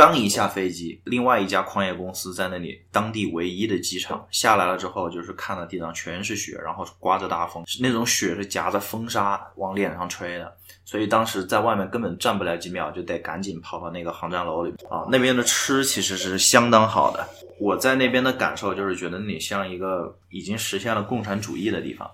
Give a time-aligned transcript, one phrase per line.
[0.00, 15.04] 刚一下飞机，另外一家矿业公司在那里，当地唯一的机场下来了之后，就是看到地上全是雪，然后刮着大风，那种雪是夹着风沙往脸上吹的，所以当时在外面根本站不了几秒，就得赶紧跑到那个航站楼里啊。
[15.10, 17.28] 那边的吃其实是相当好的，
[17.58, 22.10] 我在那边的感受就是觉得那里像一个已经实现了共产主义的地方。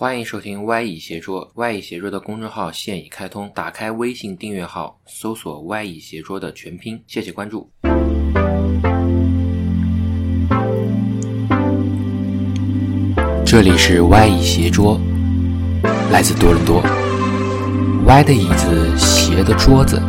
[0.00, 7.70] 欢迎收听歪椅斜桌，歪椅斜桌的公众号现已开通，打开微信订阅号，搜索歪椅斜桌的全拼，谢谢关注。
[13.44, 14.98] 这里是歪椅斜桌，
[16.10, 16.82] 来自多伦多。
[18.06, 20.00] 歪的椅子，斜的桌子，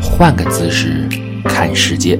[0.00, 1.06] 换个姿势
[1.44, 2.18] 看世界。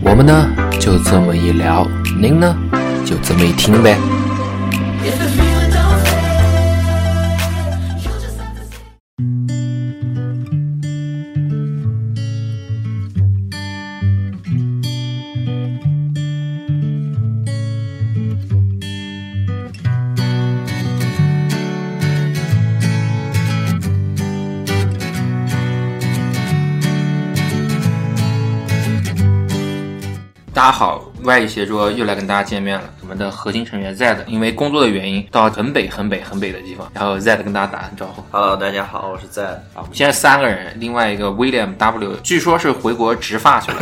[0.00, 0.48] 我们呢，
[0.78, 1.84] 就这么一聊，
[2.16, 2.56] 您呢，
[3.04, 3.98] 就这么一听呗。
[30.62, 32.84] 大家好，Y 以协作又来跟大家见面了。
[33.00, 38.22] 我们的核心成员 Z 因为工作的原因到很北、很北、很北的地方，然后 Z 跟大家打声招呼。
[38.30, 39.42] Hello，大家好，我是 Z。
[39.42, 43.78] 啊，我们现在三个人，另外一个 William W，据说是回国植发去了。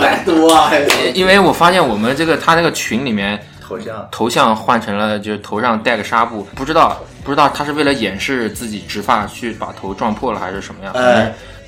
[0.00, 0.70] 太多啊！
[1.14, 10.94] 因为我发现我们这个他那个群里面头像头像换成了就是头上戴个纱布，不知道不知道他是为了掩饰自己植发去把头撞破了还是什么样。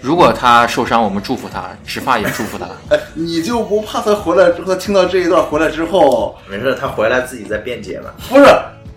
[0.00, 2.66] 如果他受伤，我们祝福他；植发也祝福他。
[2.94, 8.12] 哎，你就不怕他回来之后听到这一段回来之后，没事，他回来自己再辩解吧。
[8.28, 8.44] 不是，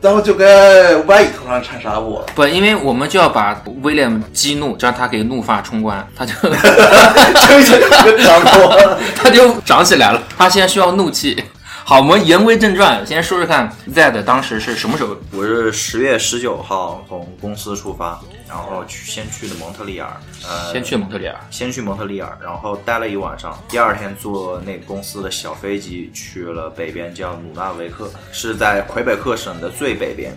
[0.01, 2.21] 然后就该歪头上缠纱布。
[2.35, 7.79] 不，因为我们就要把威廉激怒，让他给怒发冲冠，他就真是
[8.23, 8.97] 长多。
[9.15, 10.21] 他就长起来了。
[10.37, 11.43] 他现在需要怒气。
[11.89, 15.17] 好，我们言归正传，先说说看，Z 当时是什么时候？
[15.31, 20.07] 我是十月十九号从公司出发，然后去先去的蒙特利尔，
[20.47, 23.59] 呃，先去蒙特利尔，先去蒙特利尔，然后待了一晚上。
[23.67, 30.31] 第二天坐那个公司的小飞机去了北边，叫努纳维克，是在魁北克省的最北边。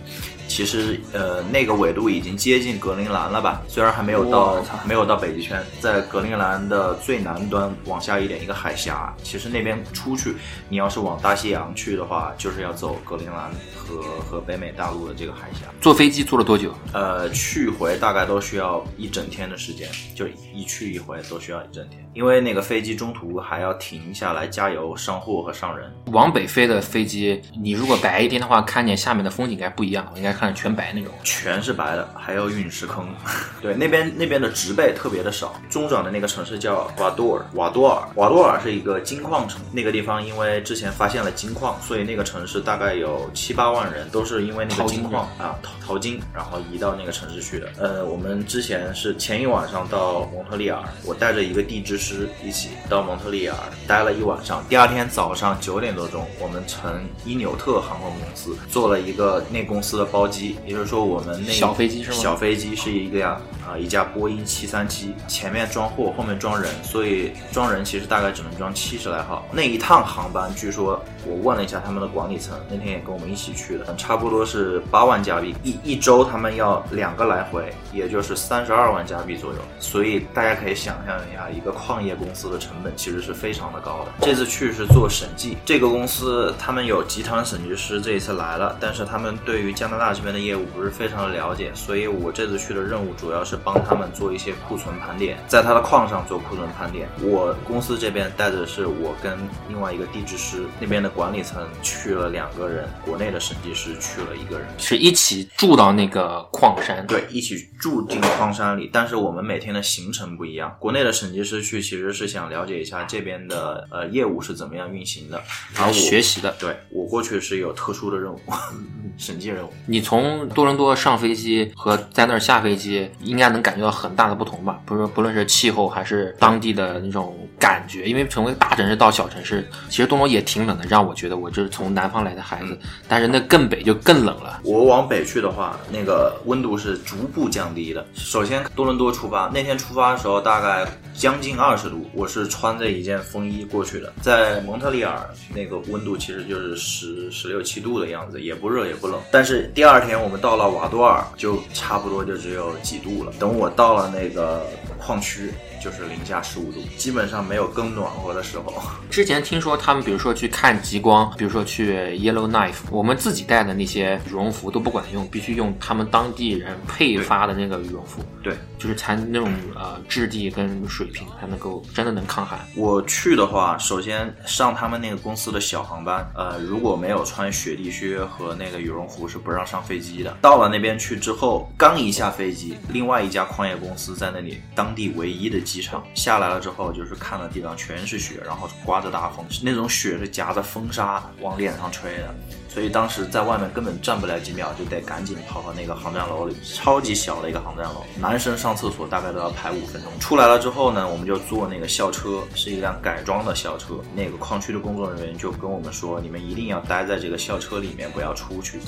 [0.53, 3.63] 其实，呃，那个纬度已经接近格陵兰了吧？
[3.67, 9.11] 虽然还没有到没有到北极圈，在格陵兰的最南端往下一点一个海峡。
[9.23, 10.35] 其实那边出去，
[10.69, 13.49] 你要是往大西洋去的话，就是要走格陵兰
[13.87, 15.67] 和和北美大陆的这个海峡。
[15.81, 16.73] 坐飞机坐了多久？
[16.93, 25.91] 呃，去回大概都需要一整天的时间，就一去一回都需要一整天，因为那个飞机中途还要停下来加油、上货和上人。
[26.11, 31.11] 往北飞的飞机，你如果白一天的话，看见下面的风景应该不一样，应该看着全白那种。
[31.23, 33.07] 全是白的，还有陨石坑。
[33.61, 35.53] 对，那边那边的植被特别的少。
[35.69, 39.59] 中转的那个城市叫瓦多尔，瓦多尔，瓦多尔是一个金矿城。
[39.71, 47.67] 那个地方因为之前发现了金矿，所以那个城市大概有七八万人都是因为那个金金矿啊淘淘金，然后移到那个城市去的。
[47.77, 53.55] 呃，我们之前是前一晚上到蒙特利尔，我带着一个地质师一起到蒙特利尔
[53.87, 54.63] 待了一晚上。
[54.69, 69.45] 第二天早上九点多钟，我们乘伊纽特航空公司坐了一个那公司的包机，也就是说我们那小飞机是吗小飞机是一个呀啊、一架波音七三七，前面装货，后面装人，所以装人其实大概只能装七十来号。
[69.53, 79.59] 那一趟航班，据说我问了一下他们的管理层，那天也跟我们一起去的，差不多是八万加币，一一周他们要两个来回，也就是三十二万加币左右。
[79.79, 84.11] 所以大家可以想象一下，一个矿业公司的成本其实是非常的高的。
[84.21, 97.07] 这次去是做审计，这个公司他们有集团审计师这一次来了，但是他们对于加拿大这边的业务不是非常的了解，所以我这次去的任务主要是帮他们做一些库存盘点，在他的矿上做库存盘点。
[97.21, 99.37] 我公司这边带的是我跟
[99.67, 104.67] 另外一个地质师，那边的管理层去了两个人，国内的审计师去了一个人。
[104.77, 110.75] 是一起住到那个矿山，对，一起住进矿山里，但是我们每天的行程不一样。
[110.79, 115.41] 国内的审计师去其实是想了解一下这边的呃业务是怎么样运行的，
[115.79, 116.53] 而我学习的。
[116.59, 118.39] 对我过去是有特殊的任务，
[119.17, 119.73] 审计任务。
[119.87, 124.79] 你从多伦多上飞机和在那儿下飞机，应该能感觉到很大的不同吧？
[124.85, 132.77] 不是，不论是气候还是当地的那种感觉，因为从一个大城市到小城市，其实多伦多也挺冷的，让我觉得我就是从南方来的孩子，
[133.07, 134.61] 但是那更北就更冷了。
[134.63, 138.05] 我往北去的话，那个温度是逐步降低的。
[138.13, 144.11] 首先多伦多出发那天出发的时候，大概将近二十度，我是穿着一件风衣过去的。
[144.21, 149.19] 在蒙特利尔那个温度其实就是十十六七度的样子，也不热也不冷。
[149.31, 153.31] 但是第二天我们到了瓦多尔，就差不多就只有几度了。
[153.39, 154.65] 等我到了那个
[154.97, 155.51] 矿区。
[155.83, 158.73] 就是零下十五度，基本上没有更暖和的时候。
[159.11, 172.59] 之前听说他们，比如说去看极光，比如说去 Yellowknife，我们自己带的那些羽绒服都不管用，必须用他们当地人配发的那个羽绒服，对，就是才那种呃质地跟水平才能够真的能抗寒。
[172.75, 180.37] 我去的话，首先上他们那个公司的小航班，呃，如果没有穿雪地靴和那个羽绒服是不让上飞机的。
[180.41, 192.35] 到了那边去之后，刚一下飞机，另外一家矿业公司在那里当地唯一的机场下来了之后，就是看到地上全是雪，然后刮着大风，那种雪是夹着风沙往脸上吹的。
[192.69, 200.11] 所以当时在外面根本站不了几秒，就得赶紧跑到那个航站楼里，超级小的一个航站楼，男生上厕所大概都要排五分钟。
[200.19, 203.95] 出来了之后呢，我们就坐那个校车，是一辆改装的校车。
[204.15, 208.79] 那个矿区的工作人员就跟我们说，你们一定要待在这个校车里面，不要出去。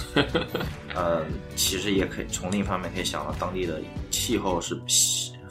[0.95, 1.23] 嗯，
[1.55, 3.79] 其实也可以从另一方面可以想到，当地的
[4.09, 4.75] 气候是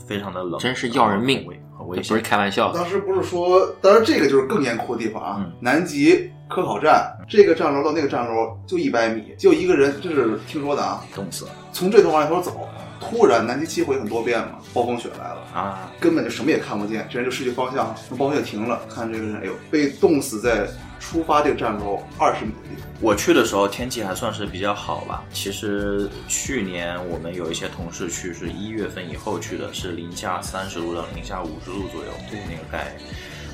[0.06, 1.47] 非常的冷，真是要人命，
[1.79, 2.73] 很危险，不是开玩笑。
[2.73, 6.31] 当时不是说，当然这个就是更严酷的地方啊，南极。
[6.47, 11.03] 科考站这个站楼到那个站楼就一百米，就一个人，这是听说的啊。
[11.15, 11.51] 冻死了。
[11.73, 12.69] 从这头往那头走，
[13.01, 20.69] 突然南极气候很多变嘛，暴风雪来了啊，根本就什么也看不见，这人就失去方向，暴风雪停了，看这个人，哎呦，被冻死在
[21.05, 22.89] 出发这个站楼二十米的地方。
[23.01, 25.23] 我去的时候天气还算是比较好吧。
[25.31, 32.97] 其实去年我们有一些同事去是一月份以后去的，是零下三十度到零下五十度左右，对那个概。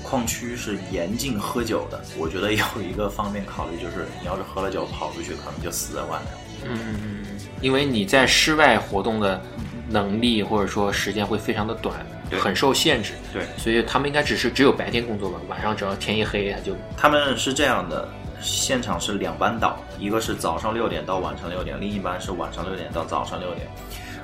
[0.03, 6.73] 矿区是严禁喝酒的，我觉得有一个方面考虑就是，你要是喝了酒跑出去，可能就死在外面。
[6.73, 7.25] 嗯，
[7.61, 9.41] 因为你在室外活动的
[9.89, 12.05] 能力或者说时间会非常的短，
[12.39, 13.15] 很受限制。
[13.33, 16.77] 对，所以他们应该只是只有白天工作吧，晚上只要天一黑他就。
[16.97, 18.09] 他们是这样的，
[18.41, 23.67] 现场是两班倒，一个是早上六点到晚上六点，另一班是晚上六点到早上六点。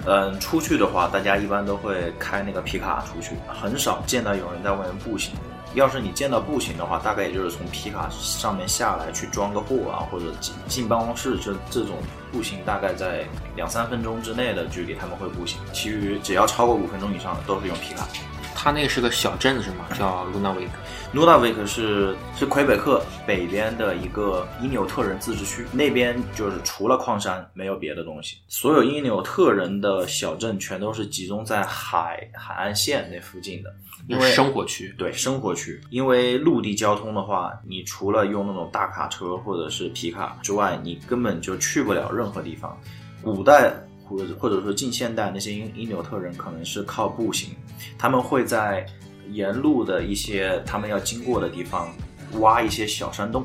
[0.07, 5.35] 嗯，出去的话，大家一般都会开那个皮卡出去，很少见到有人在外面步行。
[5.75, 11.99] 要是你见到步行的话，大概也就是从皮卡上面下来去装个货啊，或者进进办公室，这这种
[12.33, 13.25] 步行大概在
[13.55, 18.07] 两三分钟之内的距离他们会步行，其余只要超过五分钟以上的都是用皮卡。
[18.59, 19.85] 它那是个小镇是吗？
[19.97, 20.73] 叫卢纳维克。
[21.13, 28.39] 卢纳维克是是魁北克北边的一个因纽特人自治区，那边就是除了矿山没有别的东西。
[28.49, 33.73] 所有因纽特人的小镇全都是集中在海海岸线那附近的。
[34.09, 42.79] 因为生活区，对生活区，因为陆地交通的话，你除了用那种大卡车或者是皮卡之外，你根本就去不了任何地方。
[43.23, 43.73] 古代
[44.05, 47.51] 或者或者说近现代那些因因纽特人可能是靠步行，
[47.99, 48.87] 他们会在
[49.31, 51.89] 沿路的一些他们要经过的地方
[52.39, 53.45] 挖一些小山洞。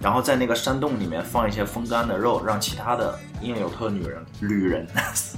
[0.00, 4.86] 然后在那个山洞里面放一些风干的肉，让其他的因纽特女人、旅人、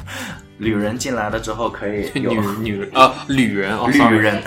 [0.59, 2.29] 旅人进来了之后可以 女
[2.61, 4.43] 女人啊，旅人啊，旅人。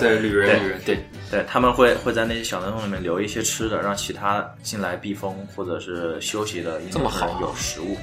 [0.00, 0.98] 对旅人旅人对。
[1.30, 7.98] 对，他们会会在那些小山洞里面留一些吃的，让其他进来避风或者是休息的因纽特人有食物。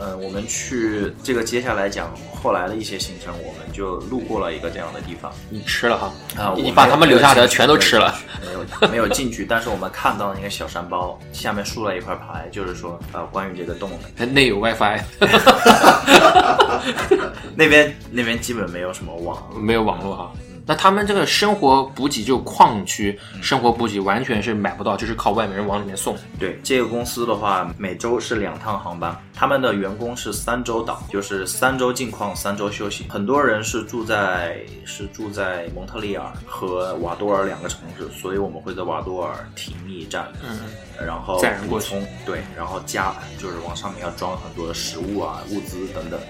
[0.00, 5.32] 嗯，我们去这个接下来讲后来的一些行程，我们就路过了一个这样的地方。
[5.50, 6.12] 你吃了哈？
[6.36, 8.14] 啊，你把他们留下的全都吃了？
[8.40, 9.44] 没有，没有进去。
[9.44, 14.26] 但是我们看到那个小山包下面竖了一块牌，就是说呃，关于这个洞的。
[14.26, 15.00] 内有 WiFi。
[17.56, 20.32] 那边那边基本没有什么网，没有网络哈。
[20.68, 26.14] 那他们这个生活补给就矿区生活补给完全是买不到，就是靠外面人往里面送。
[26.38, 33.06] 对这个公司的话，每周是两趟航班，他们的员工是三周倒，就是三周进矿，三周休息。
[33.08, 40.60] 很多人是住在是住在蒙特利尔和瓦多尔两个城市，所以我们会在瓦多尔停一站，嗯，
[41.02, 46.20] 然后载人过去，对，然后加就是往上面要装很多的食物啊、物资等等。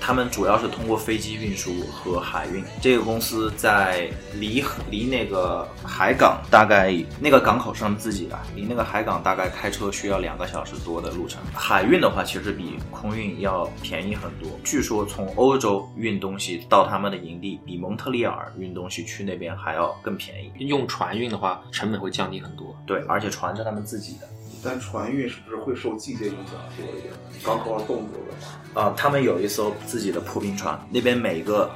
[0.00, 2.64] 他们主要是通过飞机运输和海运。
[2.80, 11.42] 这个公司在离离那个海港大概那个港口是他们自己的，离那个海港大概开车需要两个小时多的路程。
[11.54, 14.58] 海运的话，其实比空运要便宜很多。
[14.64, 20.52] 据说从欧洲运东西到他们的营地，比蒙特利尔运东西去那边还要更便宜。
[20.66, 22.76] 用船运的话，成本会降低很多。
[22.86, 24.28] 对，而且船是他们自己的。
[24.62, 27.12] 但船运是不是会受季节影响多一点？
[27.44, 28.82] 港口要冻住了。
[28.82, 31.70] 啊，他们有一艘自己的破冰船，那边每一个，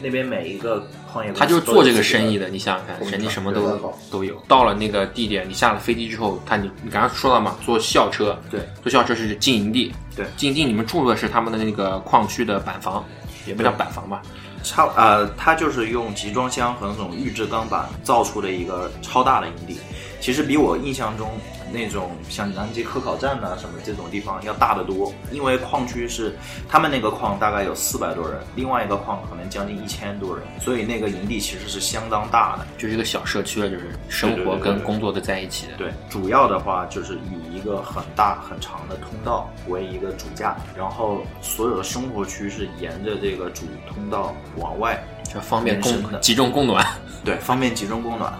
[0.00, 2.48] 那边每一个矿业，他就是做这个生意的。
[2.48, 4.34] 你想想看，人家什么都都有。
[4.48, 13.04] 到了那个地点，你下了飞机之后，他你你刚刚说了嘛，坐校车，对，坐校车是进营地，对，进营地你们住的是他们的那个矿区的板房，
[13.46, 14.22] 也不叫板房吧？
[14.64, 19.78] 超呃，他就是用集装箱和那种预制钢板造出的一个超大的营地。
[20.20, 21.30] 其实比我印象中
[21.72, 25.12] 那种像南极科考站呐、什么这种地方要大得多。
[25.30, 26.36] 因为矿区是
[26.68, 32.66] 他们那个矿大概有四百多人，另外一个矿可能将近一千多人，所以那个营地其实是相当大的。
[32.76, 35.72] 就是一个小社区了，就是生活跟工作都在一起的。
[35.76, 46.86] 对，主要的话就是以一个很大很长的通道为一个主架，然后所有的生活区是沿着这个主通道往外，就方便供集中供暖。
[47.24, 48.32] 对，方便集中供暖。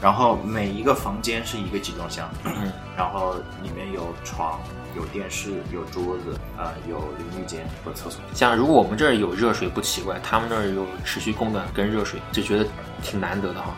[0.00, 4.60] 然后每一个房间是一个集装箱，嗯然后里面有床、
[4.96, 8.20] 有电视、有桌子，啊、有淋浴间和厕所。
[8.34, 12.66] 像如果我们这儿有热水不奇怪，他们那儿有持续供暖跟热水，就觉得
[13.02, 13.74] 挺难得的哈。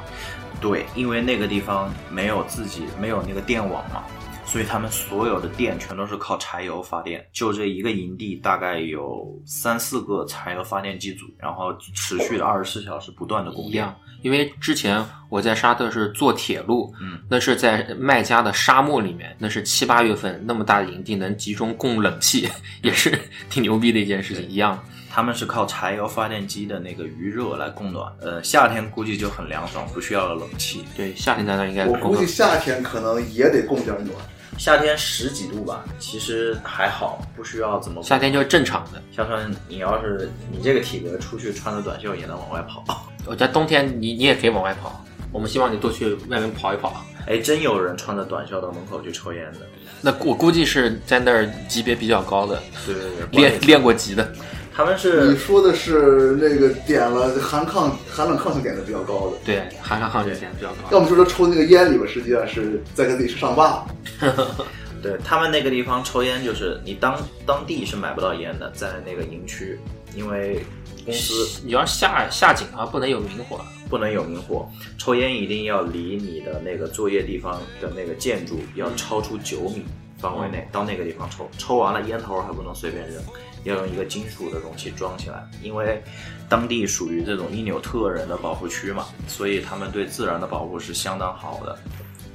[0.60, 4.02] 对，因为那个地方没有自己没有那个电网嘛，
[4.50, 7.24] 所以他们所有的电全都是靠柴油发电。
[7.32, 13.94] 就这一个营地，大概有三四个柴油发电机组，然后持续的二十四小时不断的供电。
[14.22, 22.48] 因为之前我在沙特是坐铁路，嗯，那是在麦加的沙漠里面，那是七八月份那么大的营地能集中供冷气，
[22.82, 23.16] 也是
[23.48, 24.82] 挺牛逼的一件事情，一样。
[25.10, 28.12] 他们是靠柴油发电机的那个余热来供暖。
[28.20, 30.84] 呃，夏天估计就很凉爽，不需要冷气。
[30.96, 34.16] 对，夏天在那应该我估计夏天可能也得供点暖。
[34.58, 38.02] 夏天十几度吧，其实还好，不需要怎么。
[38.02, 39.00] 夏天就是正常的。
[39.14, 42.84] 夏川，你要是你这个体格出去穿着短袖也能往外跑。
[43.24, 47.04] 我在冬天你你也可以往外跑，我们希望你多去外面跑一跑。
[47.26, 49.60] 哎，真有人穿着短袖到门口去抽烟的。
[50.00, 54.32] 那我估计是在那儿级别比较高的，对对对，练练过级的。
[54.78, 60.88] 他们是你说的是那个点了含抗寒冷抗性点的比较高的，对，含抗抗性点比较高。
[60.92, 63.84] 要么就是说抽那个烟里边实际上是在跟自己吃上坝。
[65.02, 69.76] 对他们那个地方抽烟，就是你当当地是买不到烟的，在那个营区，
[70.14, 70.64] 因为
[71.04, 73.60] 公司你要下下井啊，不能有明火。
[73.90, 79.82] 不能有明火，抽烟一定要离你的那个作业地方的那个建筑要超出九米
[80.18, 81.50] 范围内，到那个地方抽。
[81.58, 83.20] 抽完了烟头还不能随便扔，
[83.68, 86.02] 要用一个金属的容器装起来，因为
[86.48, 91.78] 当地属于这种因纽特人的保护区嘛，所以他们对自然的保护是相当好的。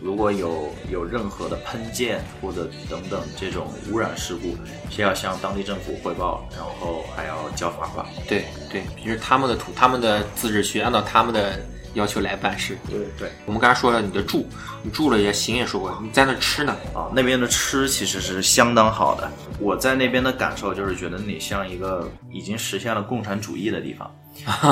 [0.01, 4.55] 如果有有任何的喷溅或者等等这种污染事故，
[4.89, 8.05] 是要向当地政府汇报，然后还要交罚款。
[8.27, 11.57] 对对，就是他们的土，他们的自治区，按照他们的
[11.93, 12.77] 要求来办事。
[12.89, 14.47] 对对我们刚才说了你的住，
[14.81, 19.31] 你住了也行也说过，你在那吃呢，啊，那边的吃其实是相当好的。
[19.59, 24.09] 我在那边的感受就是觉得你像一个已经实现了共产主义的地方。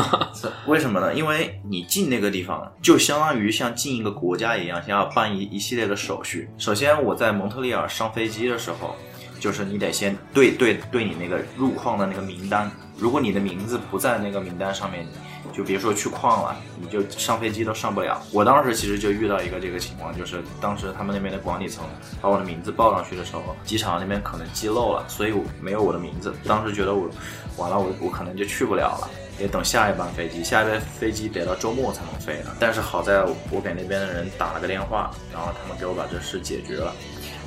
[0.66, 1.14] 为什么呢？
[1.14, 6.50] 因为你进那个地方，就相当于像进一个国家一样，先要办一一系列的手续。
[6.58, 8.96] 首先，我在蒙特利尔上飞机的时候，
[9.40, 15.08] 就是你得先对对对你那个入矿的那个名单，如果你的名字不在那个名单上面，
[15.52, 18.22] 就别说去矿了，你就上飞机都上不了。
[18.32, 21.84] 我当时其实就遇到一个这个情况，就是当时他们那边的管理层
[22.22, 26.32] 把我的名字报上去的时候，机场那边可能记漏了，所以我没有我的名字。
[26.46, 27.10] 当时觉得我
[27.58, 29.10] 完了，我我可能就去不了了。
[29.40, 32.52] 得等下一班飞机，下一班飞机得到周末才能飞呢。
[32.60, 36.94] 但是好在我给那边的人打了个电话，然后他们给我把这事解决了。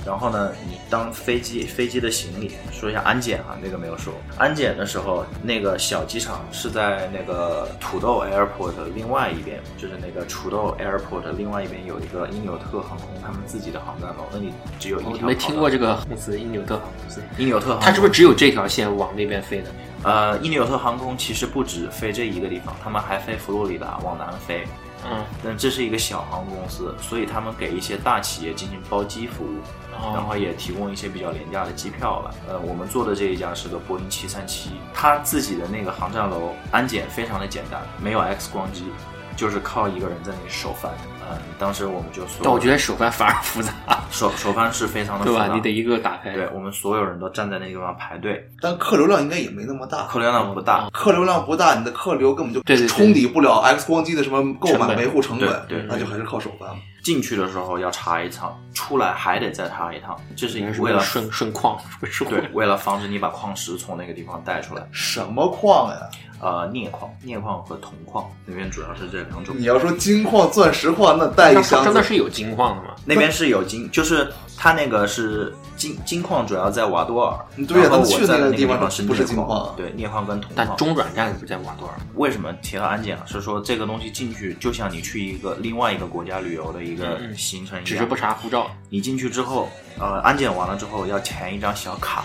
[0.07, 4.13] 然后呢，你当飞机飞机的行李，说一下安检啊，那个没有说。
[4.37, 15.13] 安检的时候，那个小机场是在那个土豆 Airport 的另外一边，就是那个土豆 Airport 的另外一边有一个因纽特航空他们自己的航站楼，那里只有一条。
[15.13, 19.71] 我没听过这个公司因纽特航公司，因纽特航空，它是不是只有这条线往那边飞的？
[20.03, 24.65] 呃，因纽特航空其实不止飞这一个地方，他们还飞佛罗里达往南飞。
[25.05, 29.59] 嗯，但这是一个小航空公司，所以他们给一些大企业进行包机服务，
[29.93, 32.35] 哦然后也提供一些比较廉价的机票了。
[32.49, 38.93] 呃，我们坐的这一家是个波音七三七它自己的那个航站楼安检非常的简单，没有 X 光机，
[39.37, 40.93] 就是靠一个人在那里手翻。
[41.31, 43.73] 嗯，当时我们就所有但我觉得手翻反而复杂，
[44.11, 45.43] 手手翻是非常的对吧？
[45.43, 46.33] 复杂你得一个个打开。
[46.33, 50.07] 对我们所有人都站在那个地方排队，但客流量应该也没那么大。
[50.07, 56.69] 客流量不大，客流量不大，你的客流根本就对对对冲抵不了 X 光机的什么购买维护成本，对对那就还是靠手办。
[57.03, 64.83] 进去的时候要查一趟，出来还得再查一趟，这是应该是为了顺顺矿，不是对，为了防止你把矿石从那个地方带出来。
[64.91, 65.99] 什么矿呀？
[66.45, 69.57] 呃，镍矿、镍矿和铜矿那边主要是这两种。
[69.57, 72.91] 你要说金矿、钻石矿，那带一那箱子它真的是有金矿的吗？
[73.07, 77.35] 那边是有金，就是它那个是金金矿，主要在瓦多尔。
[77.67, 80.67] 对呀然后咱去我在的那个地方方是不是镍矿金矿对，镍矿跟铜矿。
[80.69, 81.95] 但中转站不在瓦多尔。
[82.17, 83.23] 为什么提到安检了？
[83.27, 88.71] 是说这个东西进去就像你去一个另外一个国家旅游的一个行程一样，只是不查护照。
[88.91, 92.25] 你进去之后，呃，安检完了之后要填一张小卡，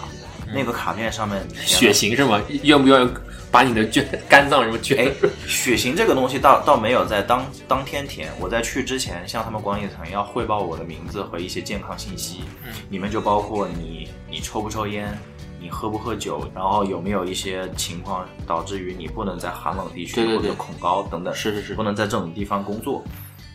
[0.53, 2.41] 那个卡片上面血型是吗？
[2.63, 3.10] 愿不愿意
[3.51, 5.08] 把你的捐肝脏什么捐？
[5.08, 5.12] 哎，
[5.48, 15.18] 血型这个东西倒倒没有在当当天填，我在去之前向他们管理层要汇报我的名字和一些健康信息，嗯里面就包括你你抽不抽烟，
[15.60, 23.03] 你喝不喝酒，然后有没有一些情况导致于你不能在寒冷地区或者恐高等等，是是是不能在这种地方工作。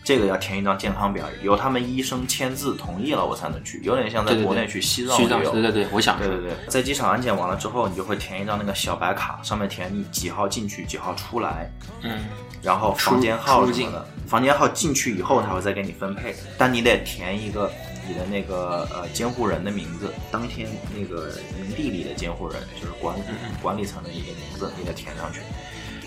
[0.05, 5.51] 这个要填一张健康表，由他们医生签字同意了，我才能去，有点像在国内去西藏西藏旅游。
[5.53, 11.71] 对对对，我想对对对，在机场安检完了之后，你就会填一张那个小白卡，上面填你几号进去，几号出来，
[12.03, 12.27] 嗯，
[12.61, 14.07] 然后房间号什么的。
[14.27, 17.71] 房间号进去以后，他会再给你分配，但你得填一个
[18.07, 23.17] 你的那个呃监护人的名字，当天那个营地里的监护人，就是管
[23.63, 25.41] 管理层的一个名字，你得填上去。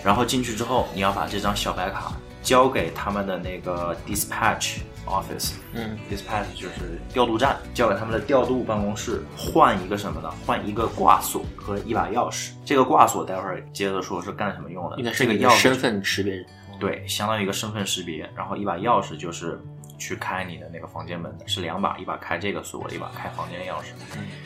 [0.04, 2.12] 然后进去之后，你要把这张小白卡
[2.48, 10.32] 交给他们的那个 dispatch office，嗯，dispatch 就是调度站，交给他们的调度办公室，换一个什么呢？
[10.46, 12.52] 换一个挂锁和一把钥匙。
[12.64, 14.96] 这个挂锁待会儿接着说是干什么用的。
[14.98, 16.42] 应该是这个钥匙身份识别。
[16.80, 19.60] 对，相当于一个身份识别，然后一把钥匙就是
[19.98, 23.88] 去开你的那个房间门的，是两把，一把开这个锁，一把开房间钥匙。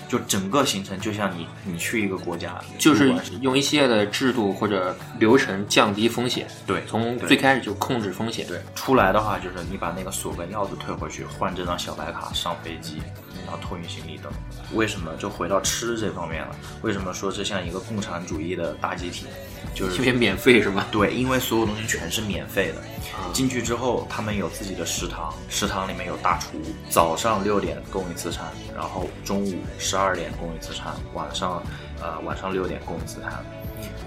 [0.08, 8.46] 就整个行程就像你你去一个国家，就是用一系列的制度或者流程降低风险，对对从最开始就控制风险。
[8.48, 13.02] 对，出来的话就是你把那个锁跟钥匙退回去，换这张小白卡上飞机，
[13.46, 14.32] 然后托运行李等。
[14.74, 16.56] 为什么就回到吃这方面了？
[16.82, 19.28] 为什么说这像一个共产主义的大集体？
[19.76, 20.86] 就是免费是吧？
[20.92, 22.80] 对，因为所有东西全是免费的。
[23.16, 26.58] 啊进去之后，他们有自己的食堂，食堂里面有大厨，
[26.90, 31.62] 早上六点供一次餐，然后中午十二点供一次餐，晚上
[32.02, 33.44] 呃晚上六点供一次餐。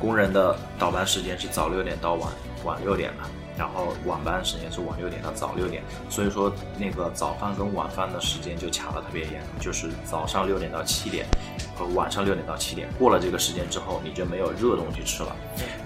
[0.01, 2.33] 工人的倒班时间是早六点到晚
[2.65, 11.25] 晚六点的，然后晚班时间是晚六点到早六点，所以说那个早饭跟晚饭的时间就卡得特别严，就是早上六点到七点
[11.77, 15.37] 和晚上六点到七点，过了这个时间之后，你就没有热东西吃了。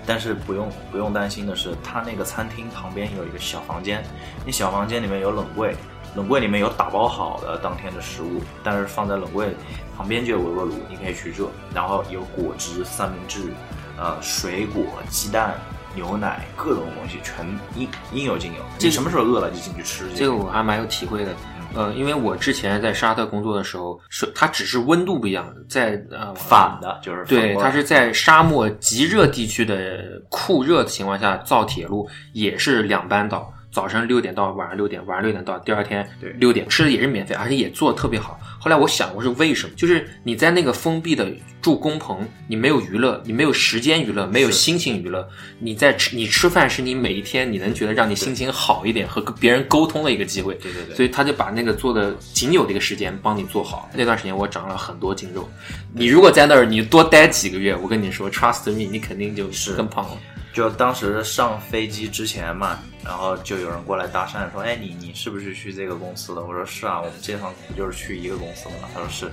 [0.07, 4.03] 但是不用不用担心的是，它那个餐厅旁边有一个小房间，
[4.47, 5.77] 那小房间里面有冷柜，
[6.17, 9.55] 冷柜里面有打包好的当天的食物，但是放在冷柜
[9.95, 13.53] 旁边就有微波炉，你可以去热，然后有果汁、三明治，
[13.99, 15.55] 呃，水果、鸡蛋。
[15.99, 20.05] 牛奶各种东西全应应有尽有，这你什么时候饿了就进去吃。
[20.15, 21.33] 这个我还蛮有体会的。
[21.75, 38.41] 呃，因为我之前在沙特工作的时候，是它只是温度不一样，在呃反的就是对，它是在沙漠极热地区的酷热的情况下造铁路，也是两班倒，早上六点到晚上六点，晚上六点到第二天对六点，吃的也是免费，而且也做的特别好。
[38.59, 45.29] 后来我想过是为什么，就是你在那个封闭的住工棚，你没有娱乐，你没有时间娱乐，没有心情娱乐，
[45.59, 50.55] 你在吃你吃饭是你每一天你能觉得让你心情好一点和跟别人沟通的一个机会。
[50.55, 53.89] 对对对所以他就把那个做的仅有的一个时间帮你做好。
[53.95, 55.49] 那段时间我长了很多斤肉。
[55.93, 60.17] 你如果在那儿你多待几个月，我跟你说，trust me，你肯定就是更胖了。
[60.53, 62.79] 就当时上飞机之前嘛，
[63.09, 69.33] 然后就有人过来搭讪说：“哎，你你是不是去这个公司的？”我说：“是啊，我们这趟不就是去一个公司的吗？”他说：“是。”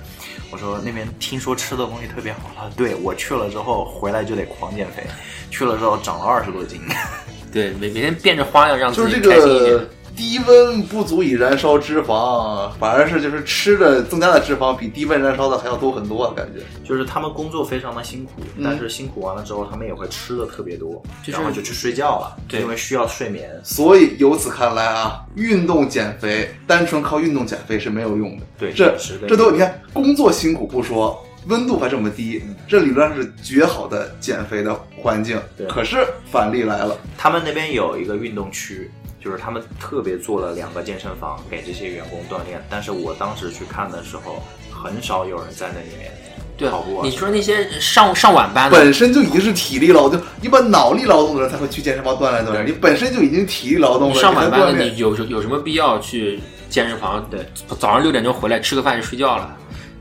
[0.50, 5.06] 我说：“那边听说吃的东西特别好。”他说：“对，我去了之后回来就得狂减肥，
[5.50, 6.80] 去了之后长了二十多斤。
[7.52, 9.90] 对，每每天变着花样让自己开心一点个。
[10.16, 16.62] 低温不足以燃烧脂肪，反而是就是吃的增加的脂肪比低温燃烧的还要多很多，啊感觉。
[16.82, 23.50] 就是他们工作非常的辛苦，嗯但是辛苦完了之后，他们也会吃的特别多，就是然后就去睡觉了，对因为需要睡眠。
[23.62, 28.46] 所以由此看来啊，运动减肥，单纯靠运动减肥是没有用的。
[28.58, 28.96] 对这
[29.28, 35.38] 这都你看，工作辛苦不说，温度还这么低，嗯这理论上是绝好的减肥的环境。
[35.58, 38.90] 对可是反例来了，他们那边有一个运动区，
[39.26, 42.64] 就是他们特别做了两个健身房给这些员工锻炼。
[42.70, 46.12] 但是我当时去看的时候，很少有人在那里面
[46.56, 47.00] 对跑步啊。
[47.02, 52.64] 你说那些上上晚班的，本身就已经是体力劳动，你把脑力劳动的人才会去健身房锻炼锻炼。
[52.64, 56.38] 你本身就已经体力劳动了，上晚班的，你有有什么必要去
[56.70, 57.26] 健身房？
[57.28, 57.44] 对，
[57.80, 59.56] 早上六点钟回来吃个饭就睡觉了。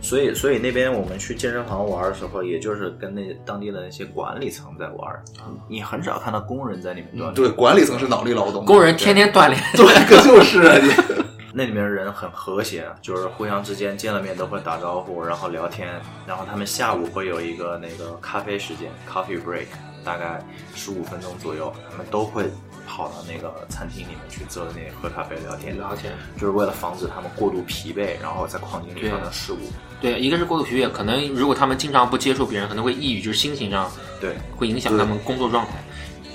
[0.06, 5.24] 所以，所以那边我们去健身房玩的时候，也就是跟那当地的那些管理层在玩，
[5.68, 7.34] 你很少看到工人在里面锻炼。
[7.34, 10.92] 对，管理层是脑力劳动，工人天天锻炼，对，可就是啊你。
[11.58, 15.90] 那里面的人很和谐，就是互相之间见了面都会打招呼，然后聊天，
[16.28, 19.68] 然后他们下午会有一个那个咖啡时间 （coffee break），
[20.04, 20.44] 大概
[20.76, 22.44] 十五分钟左右，他们都会
[22.96, 26.14] 跑到那个餐厅里面去坐那里喝咖啡聊天，聊天。
[26.36, 29.60] 就是为了防止他们过度疲惫，然后在矿井里发生事故。
[30.00, 35.72] 对，一个是过度疲惫，可能如果他们经常不接触别人，可能会抑郁，就是心情上对，会影响他们工作状态。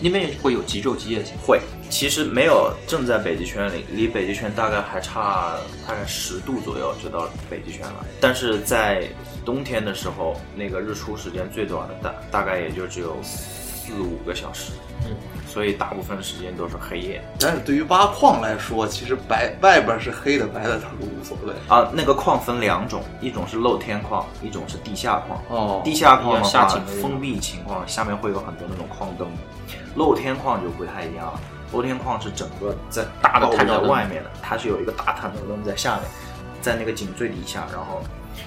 [0.02, 1.34] 那边会有极昼极夜行。
[1.46, 5.56] 会，其实没有正在北极圈里，离北极圈大概还差
[5.88, 8.04] 大概十度左右就到北极圈了。
[8.20, 9.08] 但是在
[9.46, 14.72] 冬天的时候，那个日出时间最短的大大概也就只有四五个小时，
[15.04, 15.14] 嗯，
[15.50, 21.52] 所以大部分时间都是黑夜但是对于挖矿来说，其实白外边是黑的，白的它都无所谓。
[21.68, 21.90] 啊。
[21.92, 25.42] 那个矿分两种，一种是露天矿，一种是地下矿。
[25.48, 29.28] 哦地下矿的下话封闭情况下面会有很多那种矿灯，
[29.96, 31.40] 露天矿就不太一样了。
[31.72, 36.04] 露天矿是整个在大的探照灯外面的，它是有一个大探头灯在下面，
[36.60, 38.02] 在那个井最底下，然后，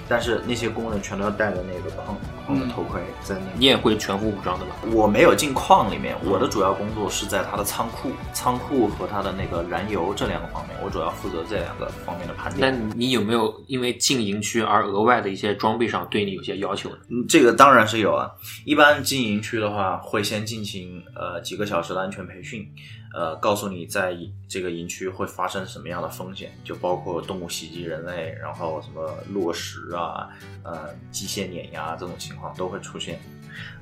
[0.08, 4.76] 但是那些工人全都要戴着那个矿矿的头盔，在那你也会全副武装的吧？
[4.92, 12.94] 我没有进矿里面，我的主要工作是在它的仓库、仓库和它的那个燃油这两个方面，我主要负责这两个方面的盘点那。
[12.94, 16.96] 你有没有因为进营区而额外的一些装备上对你有些要求呢？
[17.10, 18.30] 嗯，这个当然是有啊。
[18.64, 22.66] 一般进营区的话，会先进行呃几个小时的安全培训，
[23.14, 24.16] 呃，告诉你在
[24.48, 30.28] 这个营区会发生什么样的风险，就包括动物袭击人类，然后什么落石啊、
[30.64, 33.20] 呃机械碾压这种情况都会出现。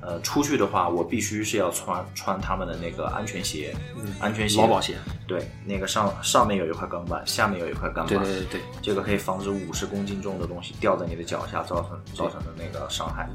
[0.01, 4.99] 呃，出去的话，我必须是要穿穿他们的那个安全鞋，嗯安全鞋劳保鞋。
[5.27, 13.27] 对，那个上上面有一块钢板，下面有一块钢板，对对对对，这个可以防止五十公斤重的东西掉在你的脚下，造成造成的那个伤害。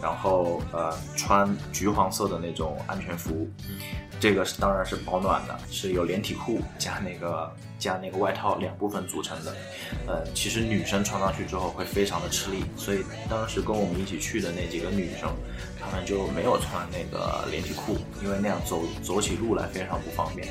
[0.00, 3.46] 然后呃，穿橘黄色的那种安全服，
[4.22, 9.52] 这个是当然是保暖的，是有连体裤加那个加那个外套两部分组成的。
[10.06, 15.28] 呃，其实女生穿上去之后会非常的吃力，所以当时跟我们一起去的那几个女生，
[15.80, 20.46] 她们就没有穿那个连体裤，因为那样走走起路来非常不方便。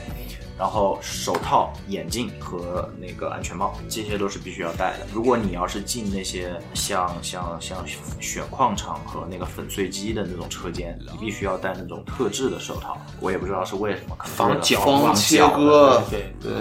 [0.62, 5.08] 然后手套、眼镜和那个安全帽，这些都是必须要戴的。
[5.12, 7.84] 如果你要是进那些像像像
[8.20, 12.96] 选矿场和那个粉碎机的那种车间，你必须要戴那种特制的手套。
[13.20, 16.52] 我也不知道是为什么，防脚防切脚割，对对，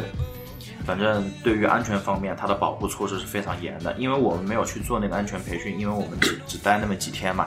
[0.84, 3.94] 反正对于安全方面，它的保护措施是非常严的。
[3.98, 7.46] 因为我们没有去做那个安全培训，因为我们只只待那么几天嘛，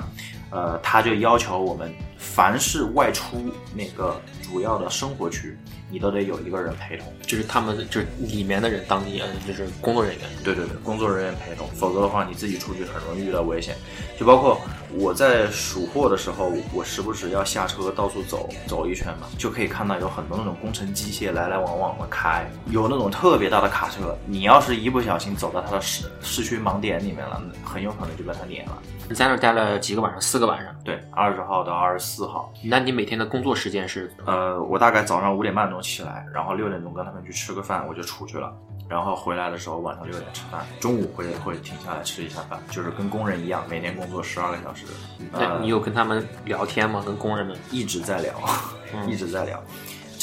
[0.49, 5.57] 呃，他就要求我们凡是外出那个主要的生活区，
[5.89, 7.11] 你都得有一个人陪同。
[7.21, 10.23] 就是他们就是里面的人，当地嗯就是工作人员。
[10.43, 13.75] 对对对，工作人员陪同，否则的话你自己出去很容易遇到危险。
[14.19, 14.61] 就包括
[14.95, 28.77] 我在数货的时候，我时不时要下车到处走走一圈嘛，就可以看到有很多那种工程机械来来往往的开，有那种特别大的卡车，你要是一不小心走到它的市市区盲点里面了，很有可能就被它碾了。
[29.09, 30.21] 你在那儿待了几个晚上？
[30.21, 30.73] 四个晚上。
[30.83, 34.11] 对，二十号到二十四号，那你每天的工作时间是？
[34.25, 38.53] 呃，我大概早上五点半钟起来，然后六点钟跟他们去吃个饭，我就出去了。
[38.93, 44.85] 然后回来的时候晚上六点吃饭，中午会会停下来吃一下饭，就是跟工人一样，每天工作十二个小时。
[45.31, 47.01] 那呃你有跟他们聊天吗？
[47.03, 47.57] 跟工人们？
[47.71, 48.31] 一直在聊，
[48.93, 49.59] 嗯一直在聊。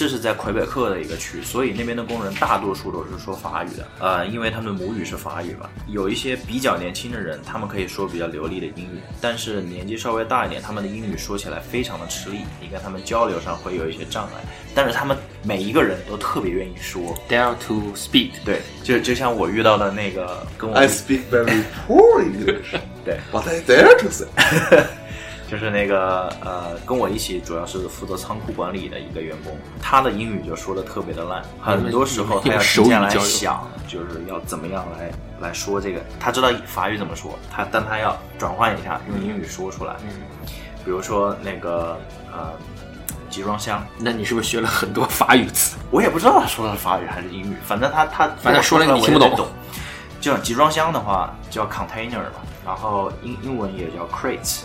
[0.01, 5.69] 这是在魁北克的一个区，所以那边的工人大多数都是说法语的，呃，因为他们的母语是法语嘛。
[5.89, 14.41] 有一些比较年轻的人，他们可以说比较流利的英语，但是年纪稍微大一点，他们的英语说起来非常的吃力，你跟他们交流上会有一些障碍。
[14.75, 18.31] 但是他们每一个人都特别愿意说，Dare to speak。
[18.43, 24.27] 对，就就像我遇到的那个跟我 I speak very poor English, 对，but I dare to say。
[25.51, 35.11] 就是那个呃，跟我一起主要是负责仓库管理的一个员工，他的英语就说的特别的烂，很多时候他要提前来想，就是要怎么样来
[35.49, 40.09] 来说这个，他知道法语怎么说，他但他要转换一下用英语说出来，嗯，
[40.85, 41.99] 比如说那个
[42.33, 42.53] 呃
[43.29, 45.77] 集装箱，那你是不是学了很多法语词？
[45.91, 49.49] 我也不知道他说的是法语还是英语，反正他他反正说了你听不懂懂。
[50.21, 54.61] 就像集装箱的话叫 container 嘛，然后英英文也叫 crates，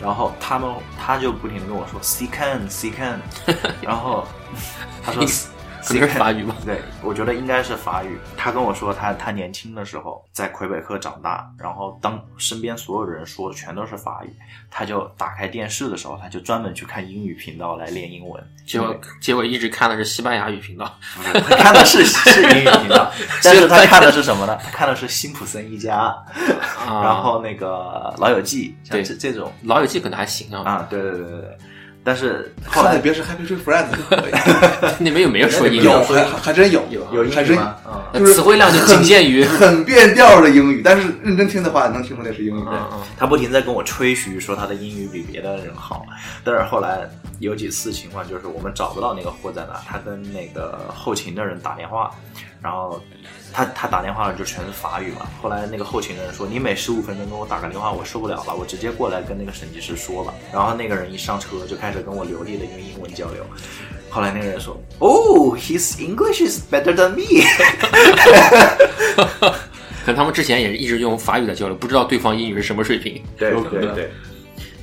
[0.00, 3.20] 然后他们他就不停的跟我说 “see can see can”，
[3.82, 4.26] 然后
[5.04, 5.24] 他说
[5.84, 6.56] 可能是法语吧。
[6.64, 8.18] 对，我觉得应该是法语。
[8.36, 14.34] 他跟我说他他年轻的时候在魁北克长大，然后当身边所有人说的全都是法语，
[14.70, 18.42] 他就打开电视的时候，他就专门去看英语频道来练英文。
[18.64, 20.92] 结果结果一直看的是西班牙语频道。
[21.22, 23.10] 他看的是是英语频道，
[23.42, 24.56] 但是他看的是什么呢？
[24.62, 25.96] 他看的是辛普森一家，
[26.86, 31.58] 啊然后那个老友记，像对这这种老友记可能还行啊，啊，对对对对对。
[32.04, 34.32] 但是后来别是 Happy Tree Friends 就可以，
[34.98, 35.84] 那边有没有说英语？
[35.84, 37.76] 有还还真有有有英还真语吗？
[37.84, 42.64] 啊，那词汇量就仅限于很变调的英语，但是认真听的话能听出来是英语。
[43.16, 46.04] 他不停在跟我吹嘘说他的英语比别的人好，
[46.42, 52.10] 但是后来有几次情况就是我们找不到那个货在哪，他跟那个后勤的人打电话，
[52.60, 53.00] 然后
[53.52, 55.28] 他他打电话就全是法语嘛。
[55.40, 60.34] 后来那个后勤的人说，你每十五分钟给我打个电话，我受不了了，我直接过来跟那个审计师说吧。
[60.52, 63.44] 然后那个人一上车就开始跟我流利的用英文交流。
[64.10, 67.42] 后来那个人说，Oh, his English is better than me。
[70.04, 73.22] 可能他们之前也是一直用法语在交流，不知道对方英语是什么水平。
[73.38, 74.10] 对对对，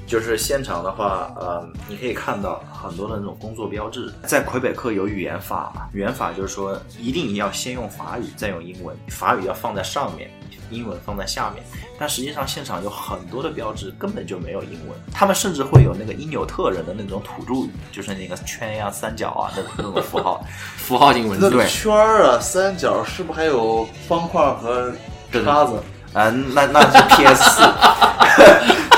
[0.10, 4.12] 就是现场的话，呃，你可以看到很多的那种工作标志。
[4.26, 10.32] 在魁北克有语言法嘛，语言法就是说一定要先用法语，再用英文，法语要放在上面，
[10.72, 11.64] 英文放在下面。
[12.00, 20.44] 但实际上现场有很多的标志根本就没有英文，他们甚至会有那个因纽特人的那种土著语，就是那个圈呀、三角啊那那种符号，
[20.76, 21.52] 符号性文字。
[21.52, 24.92] 对圈儿啊、三角是不是还有方块和
[25.32, 25.76] 叉子？
[26.14, 27.62] 啊，那那是 PS 四，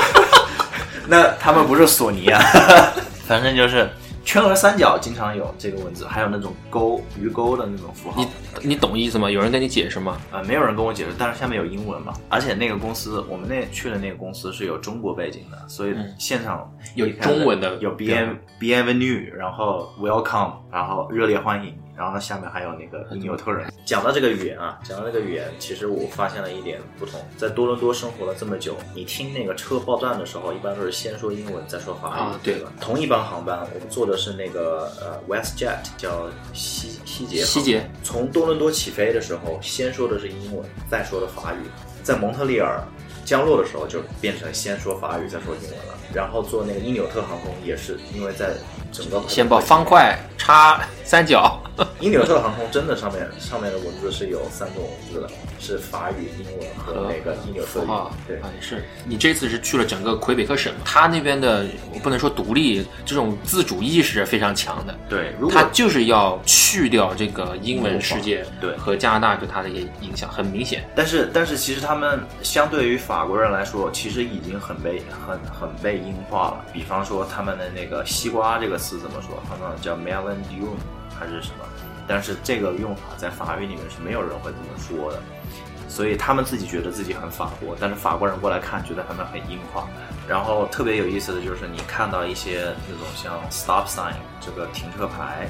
[1.08, 2.40] 那他们不是索尼啊，
[3.26, 3.88] 反正就是
[4.24, 8.22] 圈和三角经常有这个文字，还有那种钩鱼钩的那种符号。
[8.60, 9.28] 你你懂意思吗？
[9.28, 10.16] 有人跟你解释吗？
[10.30, 12.14] 啊、没有人跟我解释，但是下面有英文嘛。
[12.28, 23.72] 而且那个公司，我们那去的那个公司是有中国背景的，所以现场有中文的有 B N B N Venue，然后 Welcome，然后热烈欢迎，然后下面还有那个纽特人。
[23.84, 27.20] 讲到这个语言啊，讲到这个语言，其实我发现了一点不同。
[27.36, 32.72] 在多伦多生活了这么久，你听那个车报站的时候，一般都是先说英文再说法语，啊对吧？
[32.80, 41.56] 同一班航班，我们坐的是那个呃 WestJet，叫西西捷西捷从多伦多起飞的时候，先说的是英文，再说的法语。
[42.02, 42.82] 在蒙特利尔
[43.24, 45.94] 降落的时候，就变成先说法语，再说英文了。
[46.14, 48.54] 然后坐那个因纽特航空也是，因为在
[48.90, 51.61] 整个先报方块、叉、三角。
[52.00, 55.30] 因纽特航空真的上面上面的文字是有三种文字的，
[55.60, 57.86] 是法语、英文和那个因纽特语。
[58.26, 58.84] 对啊，也是。
[59.06, 64.94] 你这次是去了整个魁北克省，他那边的我不能说独立，这种自主意识是非常强的。
[65.08, 70.84] 对，如果他就是要去掉这个英文世界，对和加拿大对他的一些影响很明显。
[70.94, 76.64] 但是但是其实他们相对于法国人来说，其实已经很被很很被英化了。
[76.72, 79.42] 比方说他们的那个西瓜这个词怎么说？
[79.48, 80.76] 他们叫 melon dune
[81.22, 81.64] 还是什么？
[82.08, 85.22] 但是这个用法在法语里面是没有人会这么说的，
[85.88, 89.86] 所以他们自己觉得自己很法国，但是法国人过来看觉得他们很英化。
[90.28, 95.48] 然后特别有意思的就是你看到一些那种像 stop sign 这个停车牌，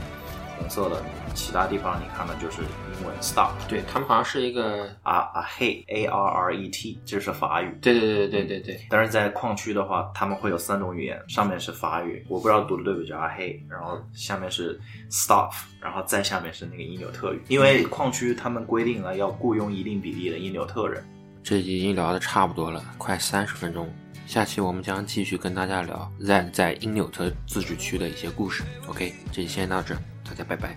[0.62, 1.02] 红色的，
[1.34, 3.50] 其他地方你看的就是英文 stop。
[3.68, 7.76] 对他们好像是一个，啊啊嘿，A R R E T，这是法语。
[7.82, 21.04] 对对对对对对，但是在矿区的话，他们会有三种语言，上面是法语，我不知道读的对不对，叫阿嘿，然后下面是 stop，然后再下面是那个因纽特语，因为矿区他们规定了要雇佣一定比例的因纽特人。
[21.42, 23.92] 这集已经聊的差不多了，快三十分钟。
[24.24, 28.62] 下期我们将继续跟大家聊 Z 在因纽特自治区的一些故事。
[28.86, 29.96] OK，这期先到这，
[30.32, 30.74] 大家拜拜。